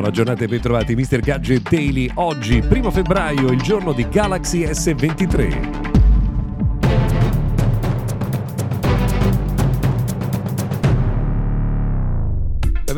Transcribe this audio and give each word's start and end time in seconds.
Buona 0.00 0.14
giornata 0.14 0.44
e 0.44 0.48
bentrovati 0.48 0.94
Mr. 0.94 1.20
Gadget 1.20 1.68
Daily. 1.68 2.10
Oggi, 2.14 2.64
1 2.66 2.90
febbraio, 2.90 3.50
il 3.50 3.60
giorno 3.60 3.92
di 3.92 4.08
Galaxy 4.08 4.64
S23. 4.64 5.99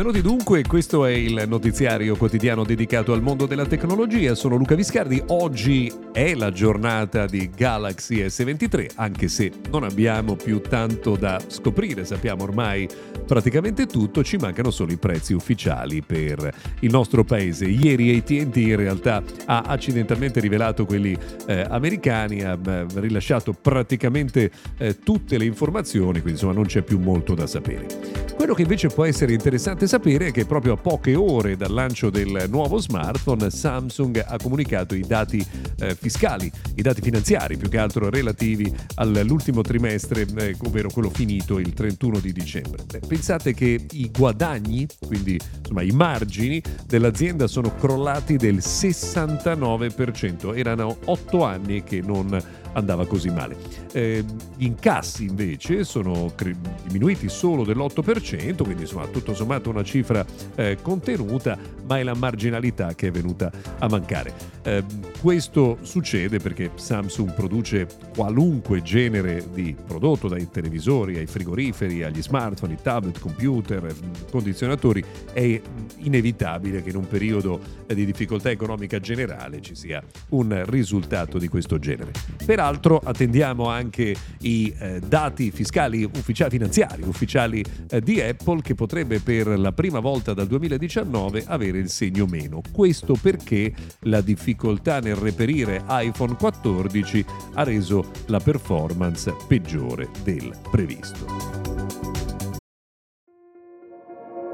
Benvenuti 0.02 0.28
dunque, 0.28 0.62
questo 0.64 1.06
è 1.06 1.12
il 1.12 1.44
notiziario 1.46 2.16
quotidiano 2.16 2.64
dedicato 2.64 3.12
al 3.12 3.22
mondo 3.22 3.46
della 3.46 3.66
tecnologia. 3.66 4.34
Sono 4.34 4.56
Luca 4.56 4.74
Viscardi. 4.74 5.22
Oggi 5.28 5.92
è 6.10 6.34
la 6.34 6.50
giornata 6.50 7.26
di 7.26 7.48
Galaxy 7.48 8.16
S23, 8.16 8.94
anche 8.96 9.28
se 9.28 9.52
non 9.70 9.84
abbiamo 9.84 10.34
più 10.34 10.60
tanto 10.60 11.14
da 11.14 11.40
scoprire, 11.46 12.04
sappiamo 12.04 12.42
ormai 12.42 12.88
praticamente 13.24 13.86
tutto, 13.86 14.24
ci 14.24 14.38
mancano 14.38 14.72
solo 14.72 14.90
i 14.90 14.96
prezzi 14.96 15.34
ufficiali 15.34 16.02
per 16.02 16.52
il 16.80 16.90
nostro 16.90 17.22
paese. 17.22 17.66
Ieri 17.66 18.16
AT&T 18.16 18.56
in 18.56 18.74
realtà 18.74 19.22
ha 19.44 19.60
accidentalmente 19.60 20.40
rivelato 20.40 20.84
quelli 20.84 21.16
eh, 21.46 21.64
americani, 21.68 22.42
ha 22.42 22.58
eh, 22.60 22.86
rilasciato 22.94 23.52
praticamente 23.52 24.50
eh, 24.78 24.98
tutte 24.98 25.38
le 25.38 25.44
informazioni, 25.44 26.14
quindi 26.14 26.32
insomma 26.32 26.54
non 26.54 26.64
c'è 26.64 26.82
più 26.82 26.98
molto 26.98 27.34
da 27.34 27.46
sapere. 27.46 28.11
Quello 28.42 28.56
che 28.56 28.62
invece 28.62 28.88
può 28.88 29.04
essere 29.04 29.34
interessante 29.34 29.86
sapere 29.86 30.26
è 30.26 30.32
che 30.32 30.46
proprio 30.46 30.72
a 30.72 30.76
poche 30.76 31.14
ore 31.14 31.56
dal 31.56 31.72
lancio 31.72 32.10
del 32.10 32.46
nuovo 32.48 32.78
smartphone 32.78 33.48
Samsung 33.48 34.20
ha 34.26 34.36
comunicato 34.36 34.96
i 34.96 35.02
dati 35.02 35.46
eh, 35.78 35.94
fiscali, 35.94 36.50
i 36.74 36.82
dati 36.82 37.00
finanziari 37.00 37.56
più 37.56 37.68
che 37.68 37.78
altro 37.78 38.10
relativi 38.10 38.68
all'ultimo 38.96 39.60
trimestre, 39.60 40.26
eh, 40.38 40.56
ovvero 40.64 40.90
quello 40.90 41.10
finito 41.10 41.60
il 41.60 41.72
31 41.72 42.18
di 42.18 42.32
dicembre. 42.32 42.82
Beh, 42.84 43.02
pensate 43.06 43.54
che 43.54 43.86
i 43.92 44.10
guadagni, 44.10 44.88
quindi 45.06 45.38
insomma 45.58 45.82
i 45.82 45.92
margini 45.92 46.60
dell'azienda 46.84 47.46
sono 47.46 47.72
crollati 47.76 48.38
del 48.38 48.56
69%, 48.56 50.56
erano 50.56 50.96
otto 51.04 51.44
anni 51.44 51.84
che 51.84 52.00
non 52.00 52.36
andava 52.72 53.06
così 53.06 53.30
male. 53.30 53.56
Eh, 53.92 54.24
gli 54.56 54.64
incassi 54.64 55.24
invece 55.24 55.84
sono 55.84 56.32
cre- 56.34 56.56
diminuiti 56.86 57.28
solo 57.28 57.64
dell'8%, 57.64 58.62
quindi 58.62 58.82
insomma 58.82 59.06
tutto 59.06 59.34
sommato 59.34 59.70
una 59.70 59.82
cifra 59.82 60.24
eh, 60.54 60.78
contenuta, 60.80 61.58
ma 61.86 61.98
è 61.98 62.02
la 62.02 62.14
marginalità 62.14 62.94
che 62.94 63.08
è 63.08 63.10
venuta 63.10 63.50
a 63.78 63.88
mancare. 63.88 64.32
Eh, 64.62 64.84
questo 65.20 65.78
succede 65.82 66.38
perché 66.38 66.70
Samsung 66.74 67.34
produce 67.34 67.86
qualunque 68.14 68.82
genere 68.82 69.44
di 69.52 69.74
prodotto, 69.86 70.28
dai 70.28 70.48
televisori 70.50 71.18
ai 71.18 71.26
frigoriferi, 71.26 72.02
agli 72.02 72.22
smartphone, 72.22 72.76
tablet, 72.80 73.18
computer, 73.18 73.94
condizionatori. 74.30 75.04
È 75.32 75.60
inevitabile 75.98 76.82
che 76.82 76.90
in 76.90 76.96
un 76.96 77.06
periodo 77.06 77.60
di 77.86 78.04
difficoltà 78.04 78.50
economica 78.50 78.98
generale 78.98 79.60
ci 79.60 79.74
sia 79.74 80.02
un 80.30 80.62
risultato 80.66 81.38
di 81.38 81.48
questo 81.48 81.78
genere. 81.78 82.12
Peraltro 82.62 83.00
attendiamo 83.02 83.68
anche 83.68 84.14
i 84.42 84.72
eh, 84.78 85.00
dati 85.00 85.50
fiscali 85.50 86.04
ufficiali, 86.04 86.50
finanziari 86.50 87.02
ufficiali 87.02 87.64
eh, 87.90 88.00
di 88.00 88.20
Apple 88.20 88.62
che 88.62 88.76
potrebbe 88.76 89.18
per 89.18 89.58
la 89.58 89.72
prima 89.72 89.98
volta 89.98 90.32
dal 90.32 90.46
2019 90.46 91.42
avere 91.48 91.78
il 91.78 91.88
segno 91.88 92.24
meno. 92.24 92.60
Questo 92.70 93.18
perché 93.20 93.74
la 94.02 94.20
difficoltà 94.20 95.00
nel 95.00 95.16
reperire 95.16 95.82
iPhone 95.88 96.36
14 96.36 97.24
ha 97.54 97.64
reso 97.64 98.08
la 98.26 98.38
performance 98.38 99.34
peggiore 99.48 100.08
del 100.22 100.52
previsto. 100.70 101.61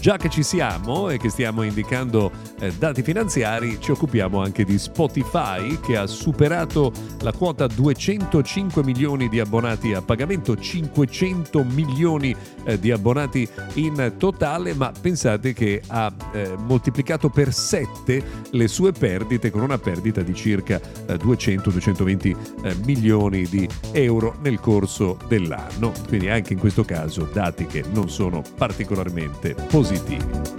Già 0.00 0.16
che 0.16 0.28
ci 0.28 0.44
siamo 0.44 1.10
e 1.10 1.18
che 1.18 1.28
stiamo 1.28 1.62
indicando 1.62 2.30
eh, 2.60 2.72
dati 2.72 3.02
finanziari, 3.02 3.78
ci 3.80 3.90
occupiamo 3.90 4.40
anche 4.40 4.64
di 4.64 4.78
Spotify 4.78 5.80
che 5.80 5.96
ha 5.96 6.06
superato 6.06 6.92
la 7.22 7.32
quota 7.32 7.66
205 7.66 8.84
milioni 8.84 9.28
di 9.28 9.40
abbonati 9.40 9.94
a 9.94 10.00
pagamento, 10.00 10.56
500 10.56 11.64
milioni 11.64 12.34
eh, 12.64 12.78
di 12.78 12.92
abbonati 12.92 13.46
in 13.74 14.14
totale, 14.16 14.72
ma 14.72 14.92
pensate 14.98 15.52
che 15.52 15.82
ha 15.88 16.12
eh, 16.32 16.54
moltiplicato 16.56 17.28
per 17.28 17.52
7 17.52 18.24
le 18.50 18.68
sue 18.68 18.92
perdite 18.92 19.50
con 19.50 19.62
una 19.62 19.78
perdita 19.78 20.22
di 20.22 20.34
circa 20.34 20.80
200-220 21.08 22.26
eh, 22.26 22.36
eh, 22.68 22.74
milioni 22.84 23.42
di 23.46 23.68
euro 23.92 24.36
nel 24.42 24.60
corso 24.60 25.18
dell'anno. 25.26 25.92
Quindi 26.06 26.28
anche 26.28 26.52
in 26.52 26.60
questo 26.60 26.84
caso 26.84 27.28
dati 27.32 27.66
che 27.66 27.82
non 27.92 28.08
sono 28.08 28.44
particolarmente 28.56 29.54
positivi 29.54 29.87
positivi. 29.88 30.56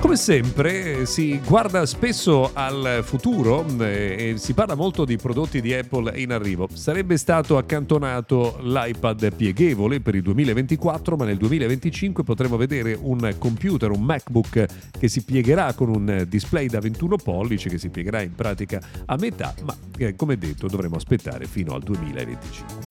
Come 0.00 0.16
sempre 0.16 1.06
si 1.06 1.40
guarda 1.46 1.86
spesso 1.86 2.50
al 2.52 3.02
futuro 3.04 3.64
eh, 3.78 4.32
e 4.32 4.34
si 4.36 4.52
parla 4.52 4.74
molto 4.74 5.04
di 5.04 5.16
prodotti 5.16 5.60
di 5.60 5.72
Apple 5.72 6.18
in 6.20 6.32
arrivo. 6.32 6.68
Sarebbe 6.72 7.16
stato 7.16 7.56
accantonato 7.56 8.58
l'iPad 8.62 9.32
pieghevole 9.34 10.00
per 10.00 10.16
il 10.16 10.22
2024, 10.22 11.16
ma 11.16 11.24
nel 11.24 11.36
2025 11.36 12.24
potremo 12.24 12.56
vedere 12.56 12.98
un 13.00 13.36
computer, 13.38 13.92
un 13.92 14.02
MacBook 14.02 14.66
che 14.98 15.08
si 15.08 15.22
piegherà 15.22 15.72
con 15.74 15.88
un 15.88 16.26
display 16.28 16.66
da 16.66 16.80
21 16.80 17.16
pollici, 17.16 17.68
che 17.68 17.78
si 17.78 17.88
piegherà 17.88 18.20
in 18.20 18.34
pratica 18.34 18.82
a 19.06 19.16
metà, 19.16 19.54
ma 19.64 19.76
eh, 19.96 20.16
come 20.16 20.36
detto 20.36 20.66
dovremo 20.66 20.96
aspettare 20.96 21.46
fino 21.46 21.74
al 21.74 21.82
2025. 21.82 22.90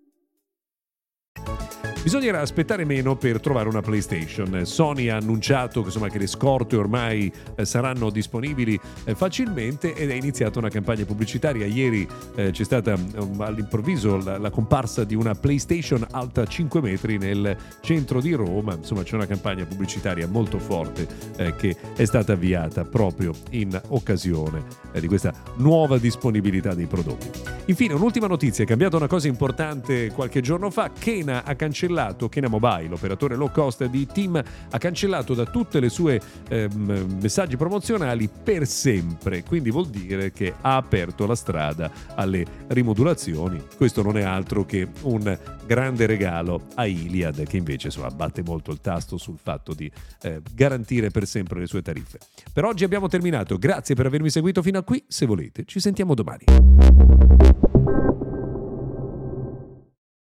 Bisognerà 2.03 2.41
aspettare 2.41 2.83
meno 2.83 3.15
per 3.15 3.39
trovare 3.39 3.69
una 3.69 3.81
PlayStation. 3.81 4.65
Sony 4.65 5.09
ha 5.09 5.17
annunciato 5.17 5.81
insomma, 5.81 6.09
che 6.09 6.17
le 6.17 6.25
scorte 6.25 6.75
ormai 6.75 7.31
eh, 7.55 7.63
saranno 7.63 8.09
disponibili 8.09 8.77
eh, 9.03 9.13
facilmente 9.13 9.93
ed 9.93 10.09
è 10.09 10.15
iniziata 10.15 10.57
una 10.57 10.69
campagna 10.69 11.05
pubblicitaria. 11.05 11.67
Ieri 11.67 12.07
eh, 12.35 12.49
c'è 12.49 12.63
stata 12.63 12.95
um, 12.95 13.39
all'improvviso 13.41 14.17
la, 14.17 14.39
la, 14.39 14.49
comparsa 14.49 15.03
di 15.03 15.13
una 15.13 15.35
PlayStation 15.35 16.03
alta 16.09 16.43
5 16.43 16.81
metri 16.81 17.19
nel 17.19 17.55
centro 17.81 18.19
di 18.19 18.33
Roma. 18.33 18.73
Insomma, 18.73 19.03
c'è 19.03 19.13
una 19.13 19.27
campagna 19.27 19.63
pubblicitaria 19.65 20.27
molto 20.27 20.57
forte 20.57 21.07
eh, 21.37 21.55
che 21.55 21.77
è 21.95 22.05
stata 22.05 22.33
avviata 22.33 22.83
proprio 22.83 23.31
in 23.51 23.79
occasione 23.89 24.63
eh, 24.91 24.99
di 24.99 25.07
questa 25.07 25.31
nuova 25.57 25.99
disponibilità 25.99 26.73
dei 26.73 26.87
prodotti. 26.87 27.29
Infine, 27.65 27.93
un'ultima 27.93 28.25
notizia: 28.25 28.63
è 28.63 28.67
cambiata 28.67 28.97
una 28.97 29.07
cosa 29.07 29.27
importante 29.27 30.09
qualche 30.09 30.41
giorno 30.41 30.71
fa. 30.71 30.89
Kena 30.97 31.43
ha 31.43 31.53
cancellato 31.53 31.89
cancellato, 31.91 32.29
Kena 32.29 32.47
Mobile, 32.47 32.87
l'operatore 32.87 33.35
low 33.35 33.51
cost 33.51 33.85
di 33.85 34.07
Team, 34.07 34.41
ha 34.69 34.77
cancellato 34.77 35.33
da 35.33 35.45
tutte 35.45 35.79
le 35.79 35.89
sue 35.89 36.19
eh, 36.49 36.69
messaggi 36.73 37.57
promozionali 37.57 38.29
per 38.29 38.65
sempre, 38.65 39.43
quindi 39.43 39.69
vuol 39.69 39.87
dire 39.87 40.31
che 40.31 40.53
ha 40.61 40.77
aperto 40.77 41.25
la 41.25 41.35
strada 41.35 41.91
alle 42.15 42.45
rimodulazioni. 42.67 43.61
Questo 43.75 44.01
non 44.01 44.17
è 44.17 44.23
altro 44.23 44.65
che 44.65 44.87
un 45.01 45.37
grande 45.65 46.05
regalo 46.05 46.67
a 46.75 46.85
Iliad 46.85 47.43
che 47.45 47.57
invece 47.57 47.87
insomma, 47.87 48.09
batte 48.09 48.41
molto 48.43 48.71
il 48.71 48.79
tasto 48.81 49.17
sul 49.17 49.37
fatto 49.41 49.73
di 49.73 49.91
eh, 50.21 50.41
garantire 50.53 51.09
per 51.09 51.27
sempre 51.27 51.59
le 51.59 51.67
sue 51.67 51.81
tariffe. 51.81 52.19
Per 52.51 52.63
oggi 52.63 52.83
abbiamo 52.83 53.07
terminato, 53.07 53.57
grazie 53.57 53.95
per 53.95 54.05
avermi 54.05 54.29
seguito 54.29 54.61
fino 54.61 54.79
a 54.79 54.83
qui, 54.83 55.03
se 55.07 55.25
volete 55.25 55.63
ci 55.65 55.79
sentiamo 55.79 56.13
domani. 56.13 56.45